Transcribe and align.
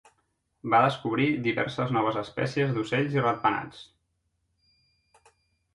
Va 0.73 0.77
descobrir 0.85 1.27
diverses 1.47 1.93
noves 1.97 2.17
espècies 2.23 2.73
d'ocells 2.79 3.19
i 3.21 3.25
ratpenats. 3.29 3.87